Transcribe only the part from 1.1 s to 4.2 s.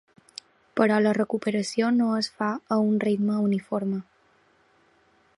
recuperació no es fa a un ritme uniforme.